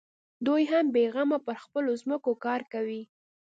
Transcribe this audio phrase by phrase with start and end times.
[0.45, 3.01] دوى هم بېغمه پر خپلو ځمکو کار کوي.